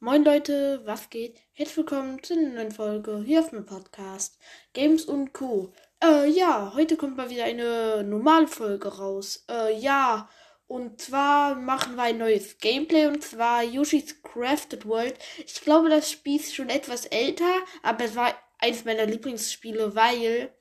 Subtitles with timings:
[0.00, 1.40] Moin Leute, was geht?
[1.54, 4.38] Herzlich willkommen zu einer neuen Folge hier auf meinem Podcast
[4.72, 5.72] Games und Co.
[6.00, 9.44] Äh, ja, heute kommt mal wieder eine normale Folge raus.
[9.50, 10.30] Äh, ja,
[10.68, 15.18] und zwar machen wir ein neues Gameplay und zwar Yoshi's Crafted World.
[15.44, 17.52] Ich glaube, das Spiel ist schon etwas älter,
[17.82, 20.54] aber es war eines meiner Lieblingsspiele, weil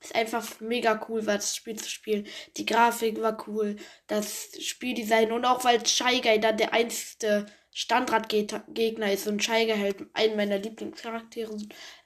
[0.00, 2.26] es einfach mega cool war, das Spiel zu spielen.
[2.58, 7.46] Die Grafik war cool, das Spieldesign und auch weil Shy Guy dann der einzige
[7.76, 11.56] Standardgegner ist und Shy Guy halt einen meiner Lieblingscharaktere.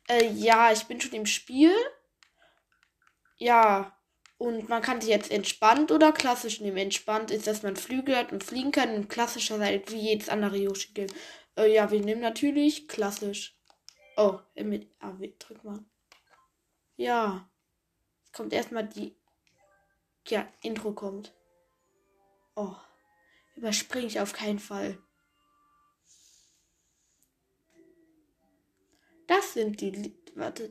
[0.09, 1.73] Äh, ja, ich bin schon im Spiel.
[3.39, 3.97] Ja,
[4.39, 6.77] und man kann sich jetzt entspannt oder klassisch nehmen.
[6.77, 10.57] Entspannt ist, dass man Flügel hat und fliegen kann und klassischer halt wie jedes andere
[10.57, 11.11] Yoshi-Game.
[11.57, 13.57] Äh, ja, wir nehmen natürlich klassisch.
[14.17, 15.85] Oh, mit A, drück mal.
[16.97, 17.51] Ja
[18.33, 19.17] kommt erstmal die.
[20.27, 21.35] Ja, Intro kommt.
[22.55, 22.75] Oh.
[23.57, 24.99] Überspringe ich auf keinen Fall.
[29.53, 30.15] Sind die.
[30.35, 30.71] Warte.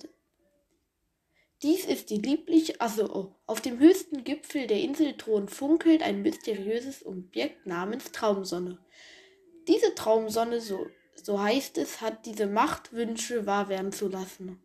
[1.62, 2.80] Dies ist die liebliche.
[2.80, 3.36] Also, oh.
[3.46, 8.80] Auf dem höchsten Gipfel der Insel Thron funkelt ein mysteriöses Objekt namens Traumsonne.
[9.68, 10.88] Diese Traumsonne, so,
[11.22, 14.62] so heißt es, hat diese Macht, Wünsche wahr werden zu lassen.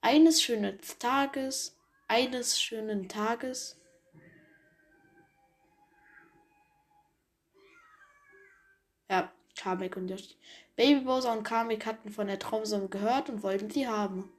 [0.00, 1.76] Eines schönen Tages,
[2.08, 3.78] eines schönen Tages
[9.10, 10.36] Ja, Kamek und Yoshi.
[10.78, 14.30] Baby Bowser und Kamek hatten von der Traumsonne gehört und wollten sie haben.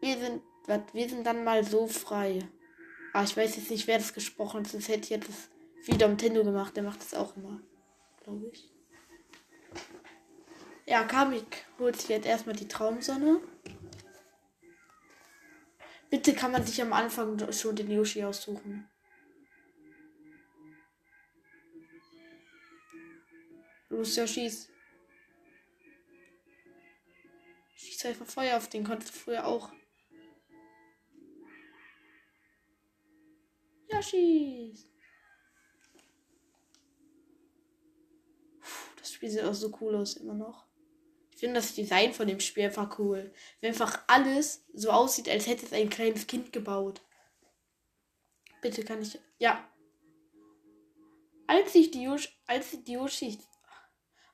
[0.00, 0.42] Wir sind,
[0.92, 2.40] wir sind dann mal so frei.
[3.12, 5.30] Ah, ich weiß jetzt nicht, wer das gesprochen hat, sonst hätte ich jetzt
[5.84, 6.76] wieder Nintendo gemacht.
[6.76, 7.60] Der macht das auch immer,
[8.24, 8.68] glaube ich.
[10.84, 13.40] Ja, Kamik holt sich jetzt erstmal die Traumsonne.
[16.10, 18.88] Bitte kann man sich am Anfang schon den Yoshi aussuchen.
[23.90, 24.70] Los, ja, schieß.
[27.74, 29.70] Schieß einfach Feuer auf den, konntest du früher auch.
[33.90, 34.86] Ja, schieß.
[38.96, 40.66] das Spiel sieht auch so cool aus, immer noch.
[41.32, 43.32] Ich finde das Design von dem Spiel einfach cool.
[43.60, 47.00] Wenn einfach alles so aussieht, als hätte es ein kleines Kind gebaut.
[48.60, 49.18] Bitte kann ich.
[49.38, 49.66] Ja.
[51.46, 52.28] Als ich die Yoshi.
[52.46, 53.38] Als die Yoshi.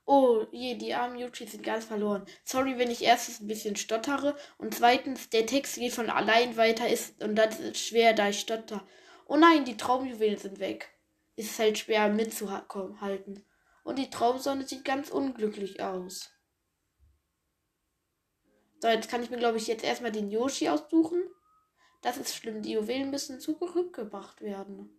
[0.08, 2.24] Oh je, die armen Yoshi sind ganz verloren.
[2.44, 6.88] Sorry, wenn ich erstens ein bisschen stottere und zweitens der Text geht von allein weiter
[6.88, 8.86] ist und das ist schwer, da ich stotter.
[9.26, 10.96] Oh nein, die Traumjuwelen sind weg.
[11.34, 13.44] Ist halt schwer mitzuhalten.
[13.82, 16.30] Und die Traumsonne sieht ganz unglücklich aus.
[18.80, 21.22] So, jetzt kann ich mir, glaube ich, jetzt erstmal den Yoshi aussuchen.
[22.02, 22.62] Das ist schlimm.
[22.62, 24.96] Die Juwelen müssen zurückgebracht werden.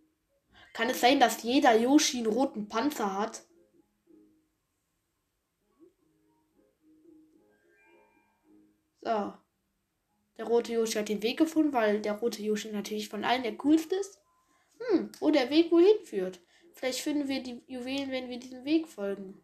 [0.74, 3.42] Kann es sein, dass jeder Yoshi einen roten Panzer hat?
[9.00, 9.34] So.
[10.38, 13.56] Der rote Yoshi hat den Weg gefunden, weil der rote Yoshi natürlich von allen der
[13.56, 14.20] coolste ist.
[14.78, 16.40] Hm, wo der Weg wohin führt.
[16.72, 19.42] Vielleicht finden wir die Juwelen, wenn wir diesem Weg folgen.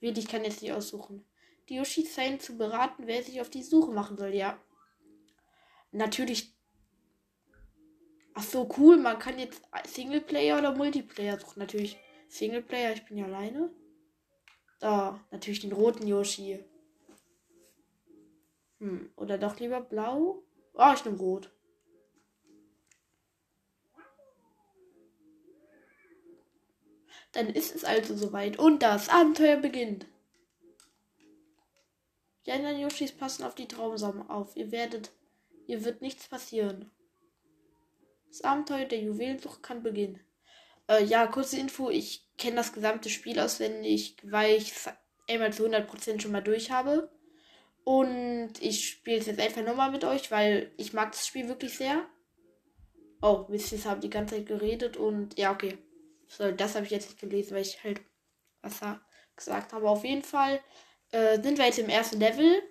[0.00, 1.24] Ich kann jetzt nicht aussuchen
[1.70, 4.60] die Yoshi-Zellen zu beraten, wer sich auf die Suche machen soll, ja.
[5.92, 6.52] Natürlich.
[8.34, 8.96] Ach so, cool.
[8.96, 11.60] Man kann jetzt Singleplayer oder Multiplayer suchen.
[11.60, 11.96] Natürlich
[12.28, 13.70] Singleplayer, ich bin ja alleine.
[14.80, 16.64] Da, natürlich den roten Yoshi.
[18.80, 20.42] Hm, oder doch lieber blau?
[20.74, 21.52] Oh, ich nehme rot.
[27.32, 30.06] Dann ist es also soweit und das Abenteuer beginnt.
[32.46, 34.56] Die anderen Yoshis passen auf die Traumsamen auf.
[34.56, 35.12] Ihr werdet,
[35.66, 36.90] ihr wird nichts passieren.
[38.28, 40.20] Das Abenteuer der Juwelensucht kann beginnen.
[40.88, 41.90] Äh, ja, kurze Info.
[41.90, 44.88] Ich kenne das gesamte Spiel auswendig, weil ich es
[45.28, 47.12] einmal zu 100% schon mal durch habe.
[47.90, 51.76] Und ich spiele es jetzt einfach nochmal mit euch, weil ich mag das Spiel wirklich
[51.76, 52.08] sehr.
[53.20, 55.76] Oh, wisst ihr, ich habe die ganze Zeit geredet und ja, okay.
[56.28, 58.00] So, das habe ich jetzt nicht gelesen, weil ich halt
[58.62, 58.80] was
[59.34, 59.90] gesagt habe.
[59.90, 60.60] Auf jeden Fall
[61.10, 62.62] äh, sind wir jetzt im ersten Level.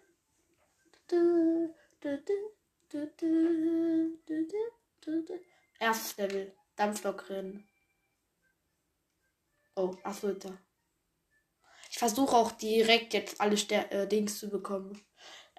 [5.80, 6.54] Erstes Level.
[6.78, 7.68] Dampflokrennen.
[9.76, 10.58] Oh, achso, da.
[11.92, 14.98] Ich versuche auch direkt jetzt alle Ster äh, Dings zu bekommen.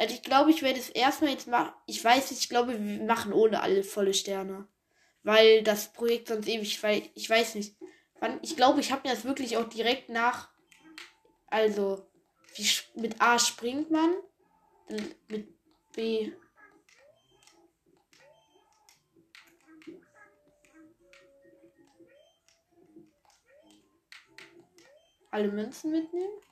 [0.01, 1.75] Also ich glaube, ich werde es erstmal jetzt machen.
[1.85, 4.67] Ich weiß nicht, ich glaube, wir machen ohne alle volle Sterne.
[5.25, 7.77] Weil das Projekt sonst ewig, weil ich weiß nicht.
[8.19, 10.49] Wann, ich glaube, ich habe mir das wirklich auch direkt nach.
[11.49, 12.09] Also,
[12.55, 14.15] wie mit A springt man.
[15.29, 15.49] Mit
[15.93, 16.33] B.
[25.31, 26.50] Alle Münzen mitnehmen.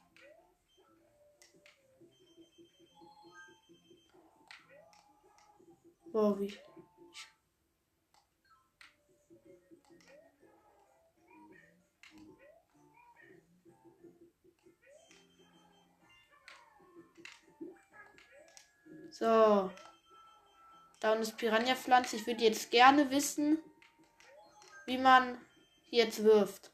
[6.18, 6.52] Boah, wie.
[19.12, 19.70] So.
[20.98, 22.16] Down ist Piranha-Pflanze.
[22.16, 23.62] Ich würde jetzt gerne wissen,
[24.86, 25.40] wie man
[25.90, 26.72] jetzt wirft.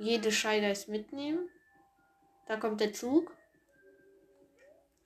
[0.00, 1.48] Jede Scheigeist mitnehmen.
[2.48, 3.37] Da kommt der Zug.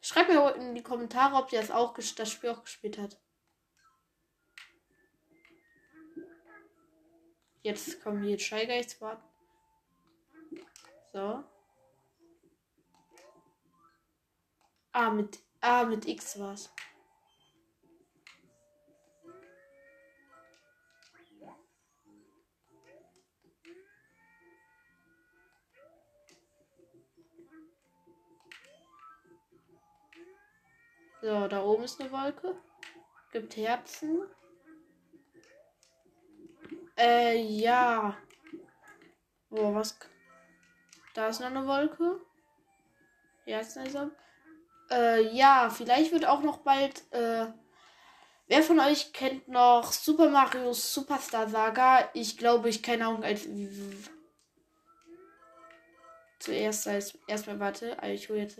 [0.04, 3.20] Schreibt mir in die Kommentare, ob ihr das auch das Spiel auch gespielt hat.
[7.62, 9.22] Jetzt kommen hier Scheigeist warten.
[11.12, 11.44] So.
[14.90, 16.72] Ah, mit, ah, mit X war's.
[31.22, 32.56] So, da oben ist eine Wolke.
[33.30, 34.22] Gibt Herzen.
[36.98, 38.16] Äh, ja.
[39.48, 39.96] Boah, was?
[41.14, 42.20] Da ist noch eine Wolke.
[43.44, 44.10] Herzen ist ab.
[44.90, 47.04] Äh, ja, vielleicht wird auch noch bald.
[47.12, 47.46] Äh,
[48.48, 52.10] wer von euch kennt noch Super Mario Superstar Saga?
[52.14, 53.46] Ich glaube, ich keine Ahnung als.
[56.40, 57.16] Zuerst als.
[57.28, 57.96] Erstmal warte.
[58.08, 58.58] Ich hole jetzt.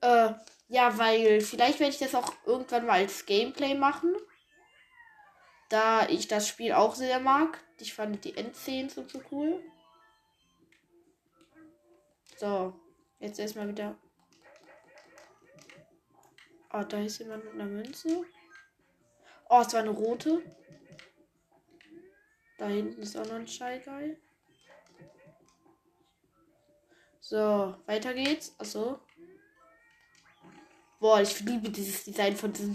[0.00, 0.32] Äh,
[0.68, 4.14] ja, weil vielleicht werde ich das auch irgendwann mal als Gameplay machen.
[5.68, 7.58] Da ich das Spiel auch sehr mag.
[7.78, 9.62] Ich fand die Endszenen so, cool.
[12.36, 12.74] So,
[13.20, 13.96] jetzt erstmal wieder
[16.78, 18.24] Oh, da ist jemand mit einer Münze.
[19.48, 20.42] Oh, es war eine rote.
[22.58, 24.18] Da hinten ist auch noch ein Shy Guy.
[27.20, 28.54] So, weiter geht's.
[28.58, 29.00] Achso.
[31.06, 32.74] Boah, ich liebe dieses Design von diesem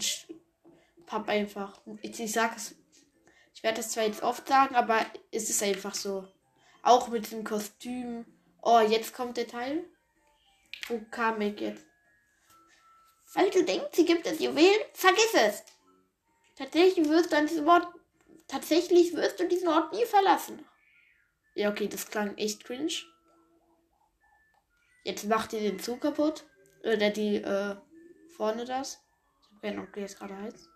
[1.06, 1.82] Papp einfach.
[2.02, 2.76] Ich, ich sag es.
[3.54, 6.26] Ich werde das zwar jetzt oft sagen, aber es ist einfach so.
[6.82, 8.26] Auch mit dem Kostüm.
[8.62, 9.84] Oh, jetzt kommt der Teil.
[10.88, 11.84] Wo kam ich jetzt?
[13.34, 15.64] Weil du denkst, sie gibt es Juwelen, vergiss es.
[16.56, 17.86] Tatsächlich wirst du an diesem Ort,
[18.48, 20.66] tatsächlich wirst du diesen Ort nie verlassen.
[21.54, 22.94] Ja, okay, das klang echt cringe.
[25.04, 26.46] Jetzt macht ihr den Zug kaputt.
[26.86, 27.76] Oder die, äh,
[28.42, 29.00] vorne das.
[29.40, 30.68] Ich habe keine Ahnung, wie es gerade heißt.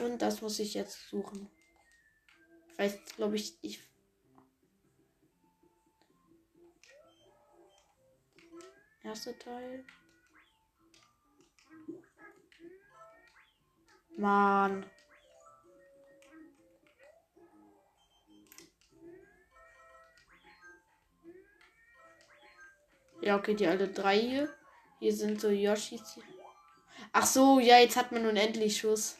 [0.00, 1.50] Und das muss ich jetzt suchen.
[2.68, 3.80] Ich weiß, glaube ich, ich.
[9.02, 9.86] Erster Teil.
[14.18, 14.84] Mann.
[23.22, 24.54] Ja, okay, die alle drei hier.
[24.98, 26.18] Hier sind so Yoshis.
[27.12, 29.16] Ach so, ja, jetzt hat man nun endlich Schuss.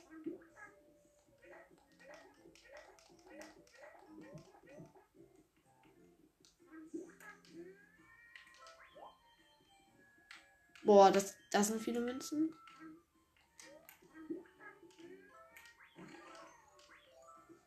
[10.85, 12.55] Boah, das, das sind viele Münzen.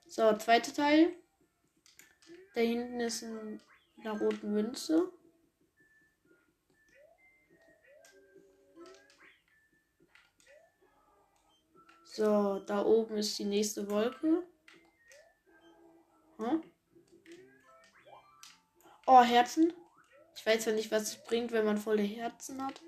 [0.08, 1.14] So, zweiter Teil.
[2.54, 3.62] Da hinten ist ein,
[4.00, 5.12] eine rote Münze.
[12.18, 14.42] So, da oben ist die nächste Wolke.
[16.38, 16.64] Hm?
[19.06, 19.72] Oh, Herzen.
[20.36, 22.82] Ich weiß ja nicht, was es bringt, wenn man volle Herzen hat.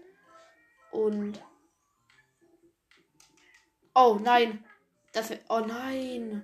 [0.90, 1.40] Und.
[3.94, 4.66] Oh nein.
[5.14, 5.32] Das.
[5.48, 6.44] Oh nein.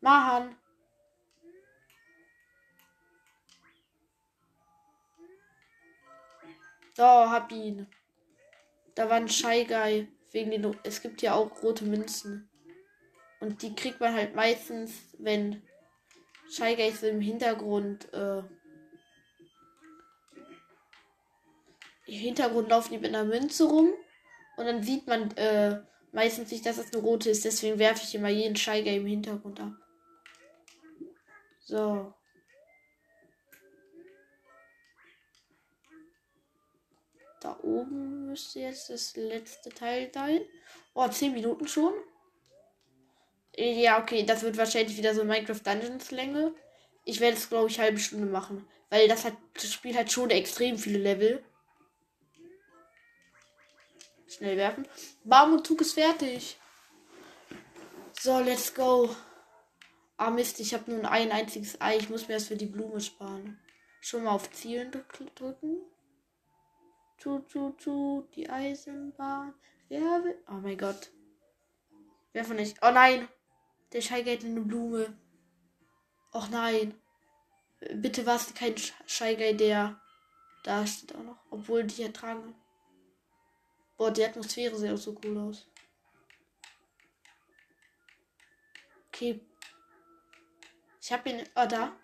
[0.00, 0.56] Mahan.
[6.96, 7.86] So, hab ihn.
[8.94, 10.08] Da war ein Shy Guy.
[10.32, 12.48] Wegen den, es gibt ja auch rote Münzen.
[13.38, 15.62] Und die kriegt man halt meistens, wenn
[16.50, 18.10] Shy Guys im Hintergrund.
[18.14, 18.38] Äh,
[22.06, 23.92] Im Hintergrund laufen die mit einer Münze rum.
[24.56, 27.44] Und dann sieht man äh, meistens nicht, dass es eine rote ist.
[27.44, 29.72] Deswegen werfe ich immer jeden Shy Guy im Hintergrund ab.
[31.60, 32.14] So.
[37.46, 40.40] Da oben müsste jetzt das letzte Teil sein.
[40.94, 41.92] Oh, 10 Minuten schon.
[43.56, 46.52] Ja, okay, das wird wahrscheinlich wieder so Minecraft Dungeons Länge.
[47.04, 48.68] Ich werde es, glaube ich, halbe Stunde machen.
[48.90, 51.40] Weil das hat das Spiel hat schon extrem viele Level.
[54.26, 54.88] Schnell werfen.
[55.22, 56.58] Baum und Zug ist fertig.
[58.18, 59.14] So, let's go.
[60.16, 61.96] Ah, Mist, ich habe nur ein einziges Ei.
[61.96, 63.60] Ich muss mir das für die Blume sparen.
[64.00, 65.80] Schon mal auf Zielen drücken.
[67.18, 69.54] Tu, tu, tu, die Eisenbahn.
[69.88, 70.38] Wer will.
[70.48, 71.10] Oh mein Gott.
[72.32, 72.74] Wer von euch.
[72.82, 73.28] Oh nein!
[73.92, 75.16] Der Scheigeld in eine Blume.
[76.32, 76.94] Och nein.
[77.94, 78.74] Bitte war es kein
[79.06, 80.00] Scheigei, der
[80.64, 81.38] da steht auch noch.
[81.50, 82.54] Obwohl die ertragen.
[83.96, 85.66] Boah, die Atmosphäre sieht auch so cool aus.
[89.08, 89.40] Okay.
[91.00, 91.48] Ich hab ihn.
[91.54, 91.96] Oh, da.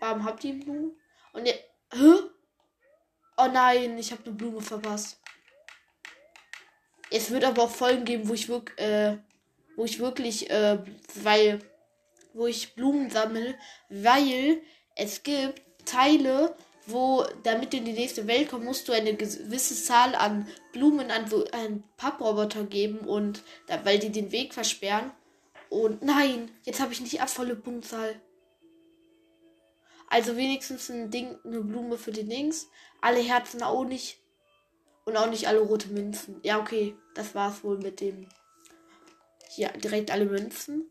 [0.00, 0.98] Warum habt ihr Blumen?
[1.32, 1.54] Und ihr.
[1.92, 2.33] Hä?
[3.36, 5.18] Oh nein, ich habe eine Blume verpasst.
[7.10, 9.18] Es wird aber auch Folgen geben, wo ich wirklich, äh,
[9.76, 10.78] wo ich wirklich, äh,
[11.14, 11.58] weil,
[12.32, 13.56] wo ich Blumen sammle,
[13.88, 14.62] weil
[14.96, 19.74] es gibt Teile, wo, damit du in die nächste Welt kommst, musst du eine gewisse
[19.74, 25.10] Zahl an Blumen an einen Papproboter geben und da, weil die den Weg versperren.
[25.70, 28.20] Und nein, jetzt habe ich nicht abvolle Punktzahl.
[30.14, 32.70] Also wenigstens ein Ding, eine Blume für den Dings.
[33.00, 34.22] Alle Herzen auch nicht.
[35.04, 36.38] Und auch nicht alle rote Münzen.
[36.44, 36.96] Ja, okay.
[37.16, 38.28] Das war's wohl mit dem.
[39.48, 40.88] Hier, direkt alle Münzen.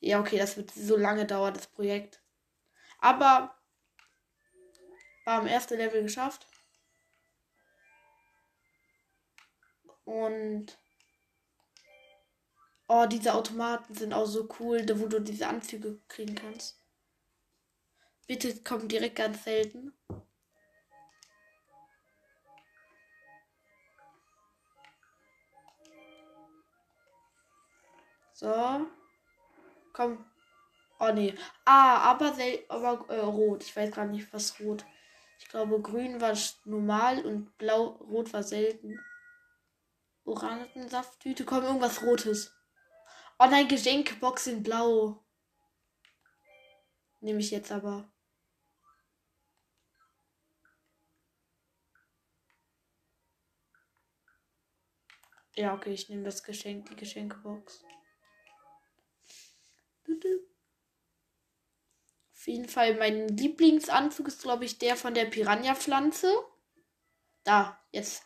[0.00, 2.20] Ja, okay, das wird so lange dauern, das Projekt.
[2.98, 3.54] Aber
[5.24, 6.48] war am ersten Level geschafft.
[10.04, 10.76] Und
[12.88, 16.82] oh, diese Automaten sind auch so cool, wo du diese Anzüge kriegen kannst.
[18.28, 19.92] Bitte kommen direkt ganz selten.
[28.34, 28.86] So.
[29.94, 30.24] Komm.
[31.00, 31.34] Oh nee.
[31.64, 32.36] Ah, aber,
[32.68, 33.64] aber äh, rot.
[33.64, 34.84] Ich weiß gar nicht, was rot.
[35.38, 39.00] Ich glaube, grün war normal und blau, rot war selten.
[40.24, 41.44] Orangensaft-Tüte.
[41.46, 42.54] Komm, irgendwas Rotes.
[43.38, 45.24] Oh nein, Geschenkbox in blau.
[47.20, 48.12] Nehme ich jetzt aber.
[55.58, 57.84] Ja, okay, ich nehme das Geschenk, die Geschenkebox.
[62.32, 66.32] Auf jeden Fall, mein Lieblingsanzug ist, glaube ich, der von der Piranha-Pflanze.
[67.42, 68.22] Da, jetzt.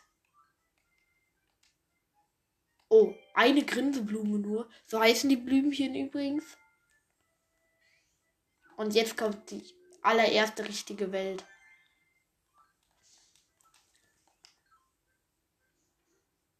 [2.87, 4.69] Oh, eine Grinseblume nur.
[4.85, 6.55] So heißen die Blümchen übrigens.
[8.77, 9.63] Und jetzt kommt die
[10.03, 11.43] allererste richtige Welt.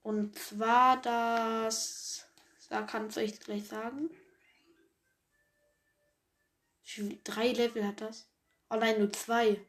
[0.04, 2.28] Und zwar das.
[2.70, 4.10] Da kann ich euch gleich sagen.
[7.24, 8.30] Drei Level hat das.
[8.70, 9.66] Oh nein, nur zwei.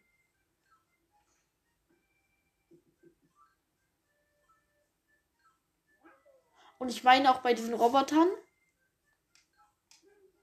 [6.78, 8.28] Und ich meine auch bei diesen Robotern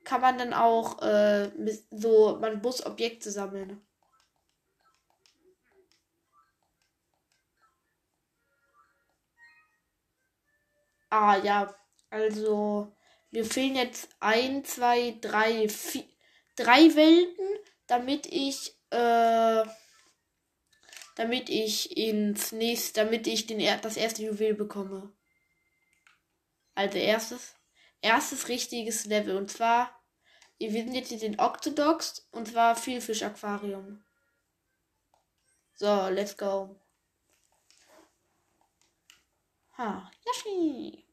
[0.04, 1.52] kann man dann auch äh,
[1.92, 3.86] so, man muss Objekte sammeln.
[11.12, 11.76] Ah ja,
[12.10, 12.96] also
[13.32, 16.06] mir fehlen jetzt ein, zwei, drei, vier,
[16.56, 17.46] drei Welten,
[17.88, 19.66] damit ich, äh,
[21.18, 25.14] damit ich ins nächste, damit ich den, das erste Juwel bekomme.
[26.76, 27.56] Also erstes,
[28.02, 29.36] erstes richtiges Level.
[29.36, 29.94] Und zwar,
[30.60, 34.02] wir sind jetzt in den Octodox und zwar Vielfisch Aquarium.
[35.76, 36.81] So, let's go.
[39.82, 41.08] Ha, Yoshi.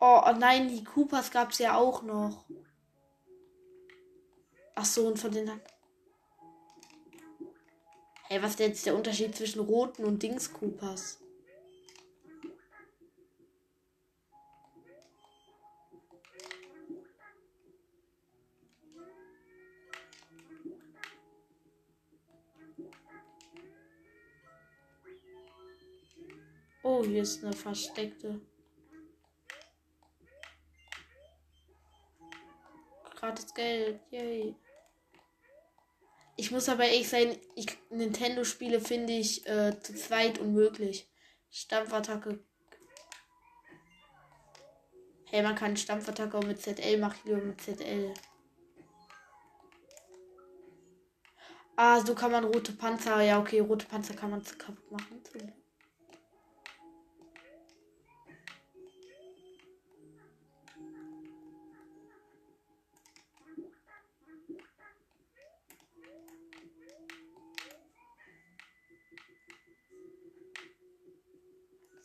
[0.00, 2.46] Oh, oh nein, die Coopers gab es ja auch noch.
[4.74, 5.48] Ach so, und von den.
[8.24, 10.52] Hey, was ist jetzt der Unterschied zwischen roten und Dings
[27.10, 28.40] Hier ist eine versteckte.
[33.16, 34.00] Gratis Geld.
[34.12, 34.54] Yay.
[36.36, 37.36] Ich muss aber ehrlich sein,
[37.90, 41.10] Nintendo-Spiele finde ich äh, zu zweit unmöglich.
[41.50, 42.38] Stampfattacke.
[45.24, 48.14] Hey, man kann Stampfattacke auch mit ZL machen, lieber mit ZL.
[51.74, 53.20] Ah, so kann man rote Panzer.
[53.20, 55.20] Ja, okay, rote Panzer kann man kaputt machen.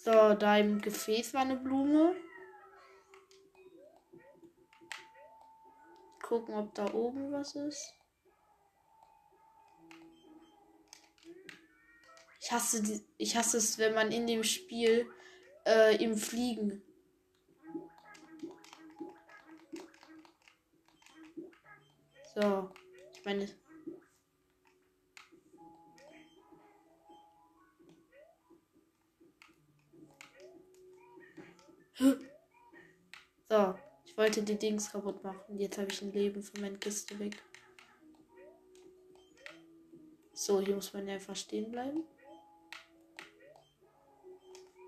[0.05, 2.15] So, da im Gefäß war eine Blume.
[6.21, 7.95] Gucken, ob da oben was ist.
[12.39, 15.11] Ich hasse, die, ich hasse es, wenn man in dem Spiel
[15.65, 16.83] äh, im Fliegen.
[22.35, 22.69] So,
[23.11, 23.64] ich meine.
[31.97, 35.57] So, ich wollte die Dings kaputt machen.
[35.57, 37.41] Jetzt habe ich ein Leben von meiner Kiste weg.
[40.33, 42.03] So, hier muss man einfach stehen bleiben.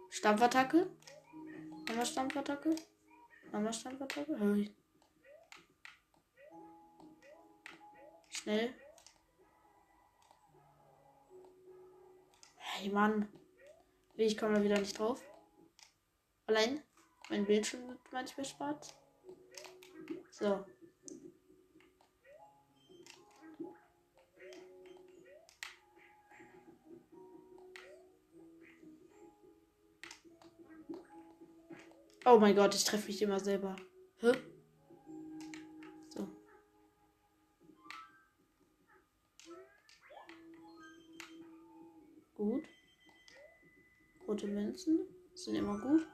[0.10, 0.90] Stampfattacke.
[1.88, 2.76] Nochmal Stampfattacke.
[3.54, 4.38] Nochmal Stampfattacke.
[4.38, 4.76] Hey.
[8.28, 8.74] Schnell.
[12.58, 13.30] Hey Mann.
[14.16, 15.24] Ich komme da wieder nicht drauf.
[16.48, 16.84] Allein.
[17.30, 18.96] Mein Bildschirm wird manchmal schwarz.
[20.30, 20.66] So.
[32.26, 33.76] Oh mein Gott, ich treffe mich immer selber.
[34.20, 34.32] Hä?
[36.10, 36.28] So.
[42.36, 42.64] Gut.
[44.28, 45.00] Rote Münzen
[45.34, 46.06] sind immer gut.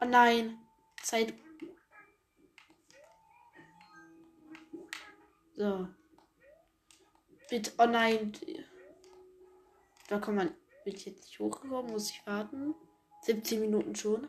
[0.00, 0.58] Oh nein.
[1.02, 1.34] Zeit.
[5.54, 5.88] So.
[7.48, 7.72] Bitte.
[7.78, 8.32] Oh nein.
[10.08, 10.54] Da kann man.
[10.84, 11.90] Bin ich jetzt nicht hochgekommen?
[11.92, 12.74] Muss ich warten?
[13.22, 14.28] 17 Minuten schon.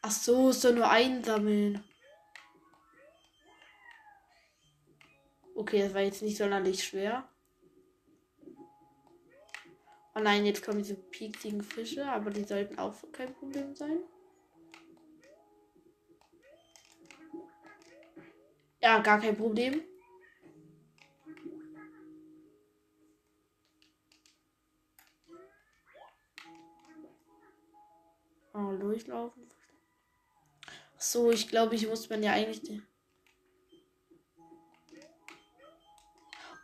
[0.00, 1.82] Ach so, ist doch nur einsammeln.
[5.56, 7.28] Okay, das war jetzt nicht sonderlich schwer.
[10.16, 13.98] Oh nein, jetzt kommen diese pieksigen Fische, aber die sollten auch kein Problem sein.
[18.80, 19.82] Ja, gar kein Problem.
[28.54, 29.46] Oh, durchlaufen.
[30.96, 32.80] so, ich glaube, ich muss man ja eigentlich.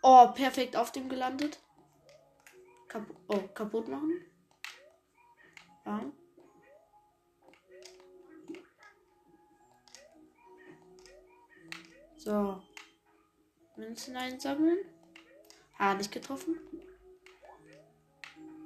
[0.03, 1.61] Oh, perfekt auf dem gelandet.
[2.93, 4.23] Kap oh, kaputt machen.
[5.87, 6.13] Ja.
[12.17, 12.63] So.
[13.77, 14.85] Münzen einsammeln.
[15.79, 16.59] Ah, nicht getroffen.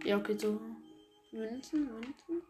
[0.05, 0.61] Ja, okay, so.
[1.31, 2.43] Münzen, Münzen.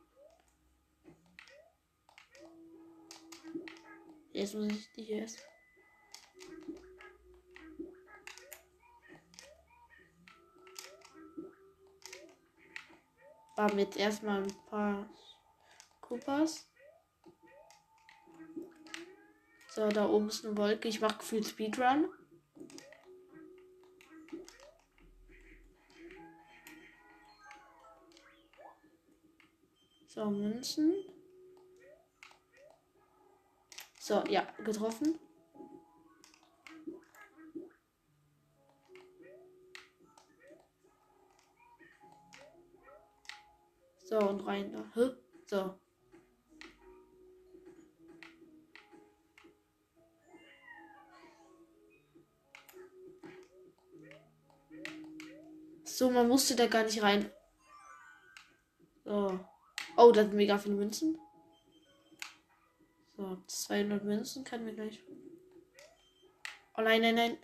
[4.33, 5.43] Jetzt muss ich die hier essen.
[13.57, 15.09] Haben jetzt erstmal ein paar
[16.01, 16.69] Koopas.
[19.69, 20.88] So, da oben ist eine Wolke.
[20.88, 22.09] Ich mache gefühlt Speedrun.
[30.07, 30.95] So, Münzen.
[33.99, 35.19] So, ja, getroffen.
[56.16, 57.31] Man musste da gar nicht rein.
[59.05, 59.38] So.
[59.96, 61.18] Oh, da sind mega viele Münzen.
[63.16, 65.02] So, 200 Münzen kann mir gleich.
[66.76, 67.38] Oh nein, nein, nein.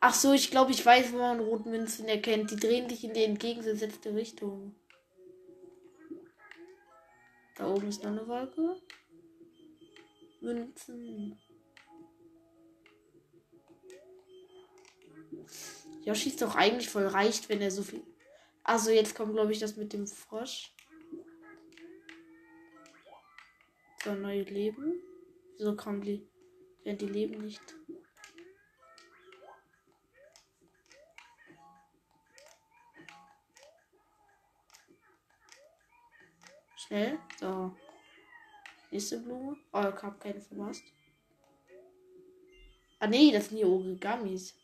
[0.00, 2.50] Ach so, ich glaube, ich weiß, wo man Rotmünzen erkennt.
[2.50, 4.74] Die drehen dich in die entgegengesetzte Richtung.
[7.56, 8.80] Da oben ist noch eine Wolke.
[10.40, 11.38] Münzen.
[16.04, 18.02] Yoshi ist doch eigentlich voll reich, wenn er so viel.
[18.62, 20.72] Also jetzt kommt, glaube ich, das mit dem Frosch.
[24.04, 25.02] So, neue Leben.
[25.56, 26.28] Wieso kommen die.
[26.84, 27.60] Werden die Leben nicht.
[36.76, 37.18] Schnell.
[37.40, 37.74] So.
[38.92, 39.56] Nächste Blume.
[39.72, 40.84] Oh, ich habe keine verpasst.
[43.00, 44.54] Ah, nee, das sind die Origamis.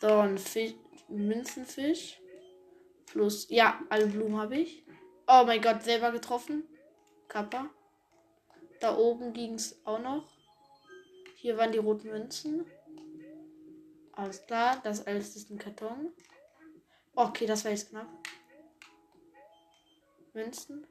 [0.00, 0.74] So, ein Fisch,
[1.08, 2.20] Münzenfisch.
[3.06, 4.84] Plus, ja, alle Blumen habe ich.
[5.26, 6.62] Oh mein Gott, selber getroffen.
[7.26, 7.68] Kappa.
[8.80, 10.28] Da oben ging es auch noch.
[11.34, 12.64] Hier waren die roten Münzen.
[14.12, 16.12] Alles klar, das alles ist ein Karton.
[17.14, 18.08] Okay, das war jetzt knapp.
[20.32, 20.86] Münzen.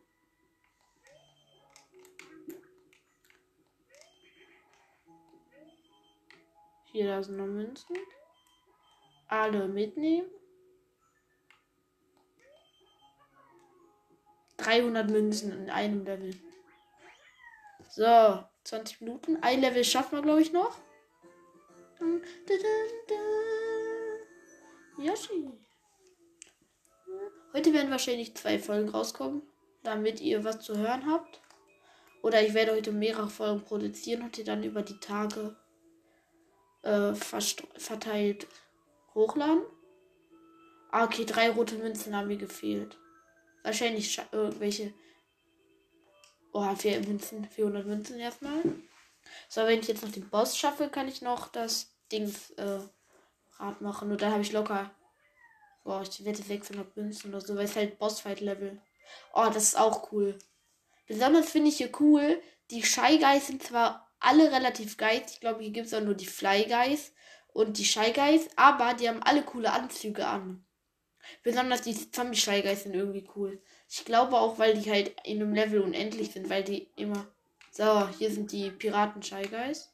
[6.98, 7.96] Hier, da sind noch Münzen.
[9.28, 10.32] Alle mitnehmen.
[14.58, 16.36] 300 Münzen in einem Level.
[17.88, 19.38] So, 20 Minuten.
[19.44, 20.76] Ein Level schaffen wir, glaube ich, noch.
[24.98, 25.52] Yoshi.
[27.54, 29.44] Heute werden wahrscheinlich zwei Folgen rauskommen,
[29.84, 31.42] damit ihr was zu hören habt.
[32.24, 35.56] Oder ich werde heute mehrere Folgen produzieren und die dann über die Tage
[36.88, 38.48] äh, verteilt
[39.14, 39.64] hochladen.
[40.92, 42.98] Ah, okay, drei rote Münzen haben mir gefehlt.
[43.64, 44.94] Wahrscheinlich irgendwelche.
[46.54, 48.64] Oh, vier Münzen, 400 Münzen erstmal.
[49.50, 52.80] So, wenn ich jetzt noch den Boss schaffe, kann ich noch das Dings äh,
[53.58, 54.10] Rad machen.
[54.10, 54.90] Und dann habe ich locker.
[55.84, 58.82] Boah, ich wette 600 Münzen oder so, weil es halt Bossfight-Level.
[59.34, 60.38] Oh, das ist auch cool.
[61.06, 65.24] Besonders finde ich hier cool, die Shy sind zwar alle relativ geil.
[65.28, 67.14] Ich glaube, hier gibt es auch nur die Fly Guys
[67.54, 70.64] und die Shy Guys, aber die haben alle coole Anzüge an.
[71.44, 73.62] Besonders die Zombie Shy Guys sind irgendwie cool.
[73.90, 77.28] Ich glaube auch, weil die halt in einem Level unendlich sind, weil die immer.
[77.72, 79.94] So, hier sind die Piraten Shy Guys.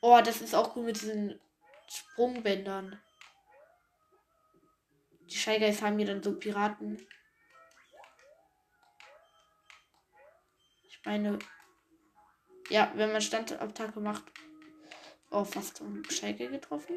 [0.00, 1.40] Oh, das ist auch cool mit diesen
[1.88, 3.00] Sprungbändern.
[5.30, 7.06] Die Shy Guys haben hier dann so Piraten.
[10.88, 11.38] Ich meine,
[12.72, 14.24] ja, wenn man Standattacke macht.
[15.30, 16.96] Oh, fast um Schalke getroffen.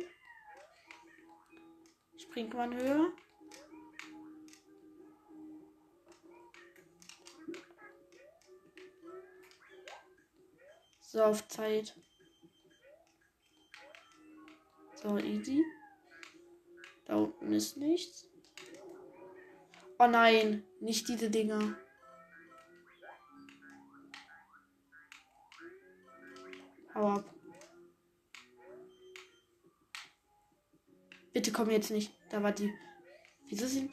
[2.18, 3.12] Springt man höher.
[11.02, 11.94] So, auf Zeit.
[15.02, 15.62] So, easy.
[17.06, 18.30] Da unten ist nichts.
[20.00, 21.78] Oh nein, nicht diese Dinger.
[26.96, 27.36] Hau ab.
[31.34, 32.14] Bitte komm jetzt nicht.
[32.30, 32.74] Da war die.
[33.48, 33.92] Wieso sind.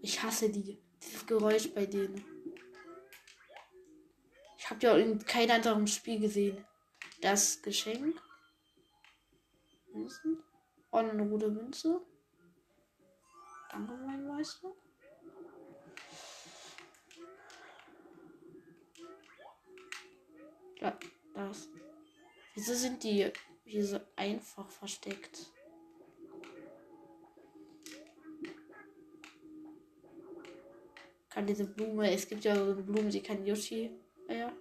[0.00, 0.80] Ich hasse die.
[1.02, 2.24] Dieses Geräusch bei denen.
[4.56, 6.64] Ich habe ja in keinem anderen Spiel gesehen.
[7.20, 8.22] Das Geschenk.
[9.92, 10.42] Münzen.
[10.92, 12.00] Oh, eine rote Münze.
[13.70, 14.72] Danke, mein Meister.
[21.34, 21.68] Das.
[22.54, 23.30] Wieso sind die
[23.64, 25.52] hier so einfach versteckt?
[31.30, 33.90] Kann diese Blume, es gibt ja so eine Blume, die kann Yoshi.
[34.28, 34.52] Ja.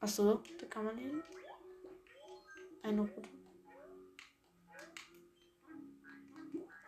[0.00, 1.22] Achso, da kann man hin.
[2.82, 3.22] Eine rote.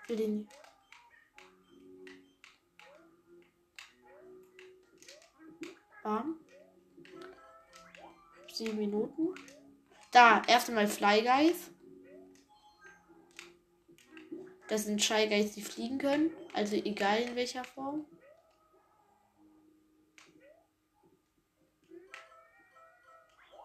[0.06, 0.46] Für den.
[6.06, 6.38] Bam.
[8.52, 9.34] Sieben Minuten.
[10.12, 11.72] Da, erst einmal Fly Guys.
[14.68, 16.30] Das sind Shy Guys, die fliegen können.
[16.54, 18.06] Also egal in welcher Form.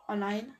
[0.08, 0.58] Allein.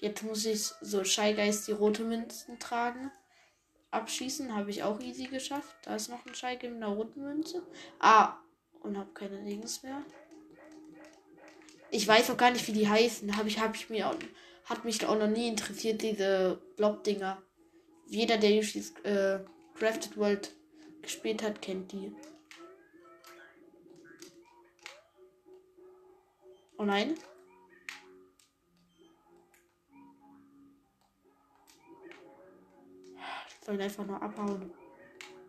[0.00, 3.12] Jetzt muss ich so Shy Guys, die rote Münzen tragen
[3.90, 4.54] abschießen.
[4.54, 5.74] Habe ich auch easy geschafft.
[5.82, 7.66] Da ist noch ein Schalke mit einer roten Münze.
[7.98, 8.36] Ah,
[8.80, 10.04] und habe keine Dings mehr.
[11.90, 13.36] Ich weiß auch gar nicht, wie die heißen.
[13.36, 14.16] Habe ich, hab ich mir auch,
[14.64, 17.42] hat mich auch noch nie interessiert, diese Blob-Dinger.
[18.06, 19.40] Jeder, der Yoshi's äh,
[19.74, 20.54] Crafted World
[21.02, 22.12] gespielt hat, kennt die.
[26.76, 27.14] Oh nein.
[33.68, 34.72] Sollen einfach nur abhauen.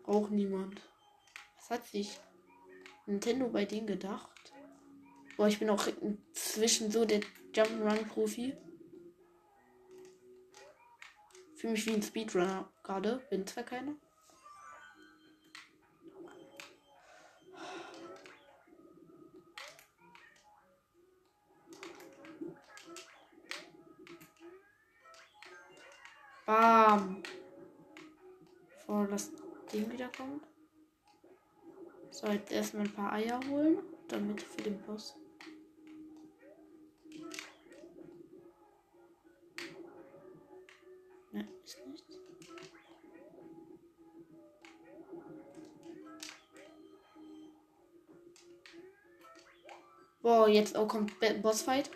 [0.04, 0.78] Auch niemand.
[1.56, 2.20] Was hat sich
[3.06, 4.52] Nintendo bei denen gedacht?
[5.38, 7.20] Boah, ich bin auch inzwischen so der
[7.54, 8.58] Jump'n'Run-Profi.
[11.56, 13.26] Fühle mich wie ein Speedrunner gerade.
[13.30, 13.94] Bin zwar keiner.
[26.44, 27.19] Bam
[29.10, 29.32] bevor das
[29.72, 30.46] Ding wiederkommt.
[32.10, 35.16] So, jetzt erstmal ein paar Eier holen, damit für den Boss.
[41.32, 42.18] Ne, ist nichts.
[50.22, 51.90] Boah, jetzt auch kommt Bossfight.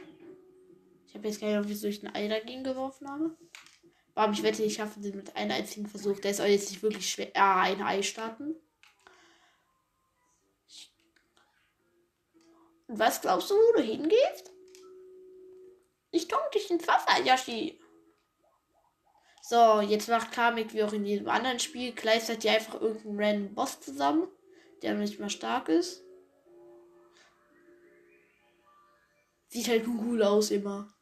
[1.06, 3.36] Ich habe jetzt keine Ahnung, wieso ich ein Ei dagegen geworfen habe.
[4.14, 6.20] Aber ich wette, ich schaffe den mit einem einzigen Versuch.
[6.20, 7.30] Der ist auch jetzt nicht wirklich schwer.
[7.34, 8.54] Ah, ein Ei starten.
[12.86, 14.52] Und was glaubst du, wo du hingehst?
[16.12, 17.80] Ich tunk dich ins Wasser, Yoshi.
[19.42, 23.80] So, jetzt macht Kamek wie auch in jedem anderen Spiel gleichzeitig einfach irgendeinen random Boss
[23.80, 24.28] zusammen,
[24.82, 26.04] der nicht mal stark ist.
[29.48, 30.93] Sieht halt cool aus immer.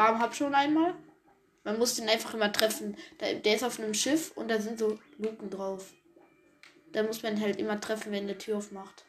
[0.00, 0.94] Warum hab schon einmal?
[1.62, 2.96] Man muss den einfach immer treffen.
[3.20, 5.92] Der, ist auf einem Schiff und da sind so Luken drauf.
[6.92, 9.04] Da muss man halt immer treffen, wenn der Tür aufmacht.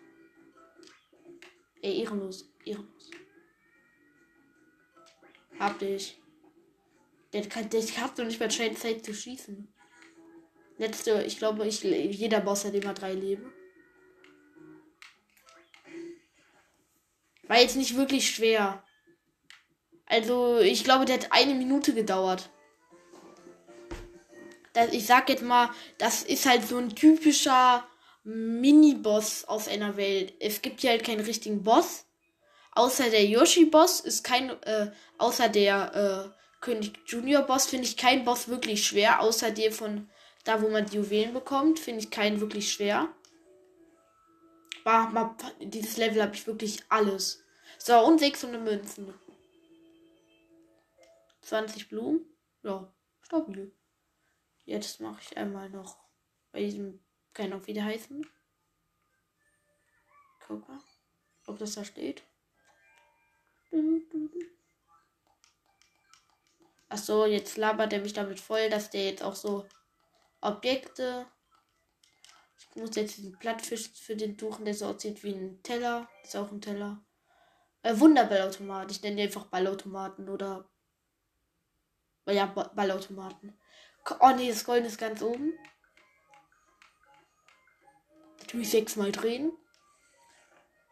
[1.81, 2.51] Ey, ehrenlos.
[2.65, 3.09] Ehrenlos.
[5.57, 6.19] Hab dich.
[7.31, 9.73] Der, kann, der hat doch nicht mal Zeit zu schießen.
[10.77, 13.53] Letzte, ich glaube, ich, jeder Boss hat immer drei Leben.
[17.47, 18.83] War jetzt nicht wirklich schwer.
[20.11, 22.49] Also, ich glaube, der hat eine Minute gedauert.
[24.73, 27.85] Das, ich sag jetzt mal, das ist halt so ein typischer
[28.23, 30.33] Mini-Boss aus einer Welt.
[30.39, 32.05] Es gibt hier halt keinen richtigen Boss.
[32.73, 38.23] Außer der Yoshi-Boss ist kein, äh, außer der, äh, König Junior Boss finde ich kein
[38.23, 40.09] Boss wirklich schwer, außer der von
[40.43, 43.09] da, wo man die Juwelen bekommt, finde ich keinen wirklich schwer.
[44.83, 47.43] War, dieses Level habe ich wirklich alles.
[47.77, 49.13] So, und 600 Münzen.
[51.41, 52.25] 20 Blumen.
[52.63, 53.75] Ja, stabil.
[54.65, 55.97] Jetzt mache ich einmal noch
[56.51, 58.25] bei diesem, keine Ahnung, wie der heißen.
[60.47, 60.79] Guck mal,
[61.45, 62.23] ob das da steht.
[66.89, 69.65] Achso, jetzt labert er mich damit voll, dass der jetzt auch so
[70.41, 71.25] Objekte.
[72.59, 76.09] Ich muss jetzt diesen Plattfisch für den suchen, der so aussieht wie ein Teller.
[76.23, 77.01] Ist auch ein Teller.
[77.83, 78.91] Äh, Wunderballautomat.
[78.91, 80.69] Ich nenne die einfach Ballautomaten oder.
[82.31, 83.57] Ja, Ballautomaten.
[84.19, 85.53] Oh nee, das Gold ist ganz oben.
[88.39, 89.51] Natürlich sechsmal drehen.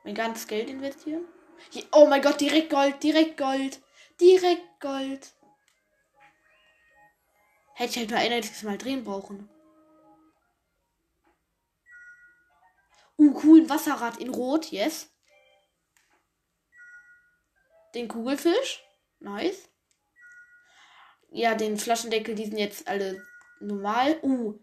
[0.03, 1.25] Mein ganzes Geld investieren.
[1.71, 3.81] Hier, oh mein Gott, direkt Gold, direkt Gold.
[4.19, 5.33] Direkt Gold.
[7.73, 9.49] Hätte ich halt nur ein einziges Mal drehen brauchen.
[13.17, 15.09] Uh, cool, ein Wasserrad in Rot, yes.
[17.93, 18.83] Den Kugelfisch.
[19.19, 19.68] Nice.
[21.31, 23.23] Ja, den Flaschendeckel, die sind jetzt alle
[23.59, 24.19] normal.
[24.23, 24.59] Uh,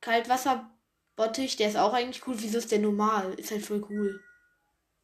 [0.00, 2.36] Kaltwasserbottich, der ist auch eigentlich cool.
[2.38, 3.34] Wieso ist der normal?
[3.34, 4.20] Ist halt voll cool.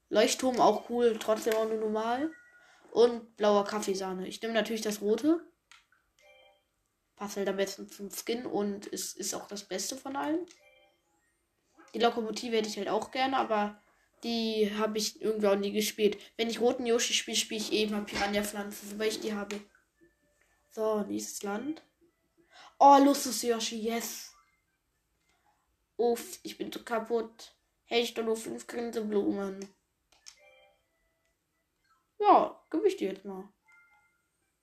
[0.08, 2.30] Leuchtturm auch cool, trotzdem auch nur normal.
[2.92, 4.26] Und blauer Kaffeesahne.
[4.26, 5.40] Ich nehme natürlich das rote
[7.20, 10.46] passt halt am besten zum Skin und ist, ist auch das Beste von allen.
[11.94, 13.82] Die Lokomotive hätte ich halt auch gerne, aber
[14.24, 16.16] die habe ich irgendwie auch nie gespielt.
[16.38, 19.60] Wenn ich roten Yoshi spiele, spiele ich eben Piranha-Pflanzen, weil ich die habe.
[20.70, 21.82] So, nächstes Land.
[22.78, 24.34] Oh, Lusus Yoshi, yes.
[25.96, 27.54] Uff, ich bin zu kaputt.
[27.84, 29.68] Hätte ich doch nur fünf Grinseblumen.
[32.18, 33.48] Ja, gebe ich dir jetzt mal.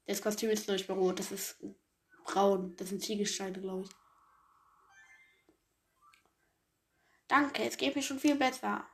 [0.06, 1.62] Das Kostüm ist nicht mehr rot, das ist
[2.24, 2.76] braun.
[2.78, 3.92] Das sind Ziegelsteine, glaube ich.
[7.28, 8.88] Danke, es geht mir schon viel besser.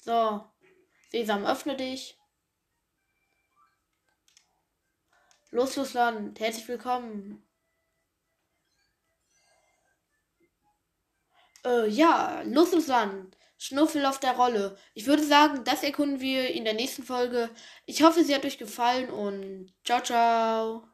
[0.00, 0.50] So.
[1.16, 2.18] Sesam, öffne dich.
[5.50, 6.38] Los, Land.
[6.38, 7.42] Herzlich willkommen.
[11.64, 12.42] Äh, ja,
[12.86, 13.38] Land.
[13.56, 14.76] Schnuffel auf der Rolle.
[14.92, 17.48] Ich würde sagen, das erkunden wir in der nächsten Folge.
[17.86, 20.86] Ich hoffe, sie hat euch gefallen und ciao, ciao.